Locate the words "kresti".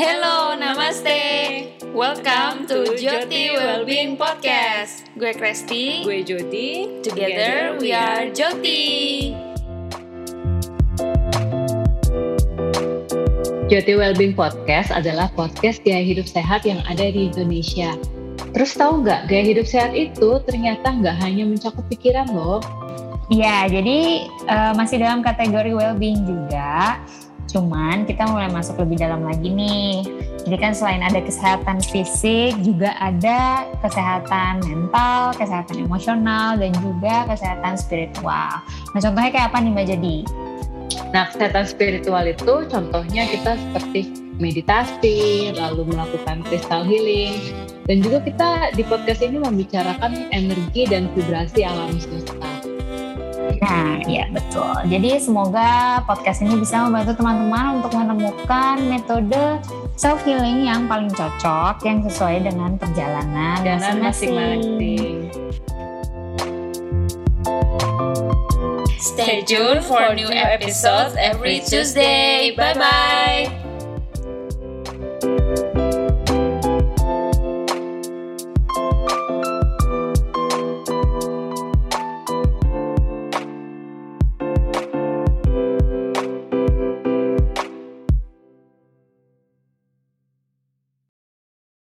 5.36-6.08